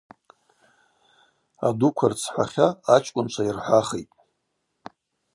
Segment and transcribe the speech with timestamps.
[1.67, 4.13] Адуква рцхӏвахьа ачкӏвынква йырхӏвахитӏ.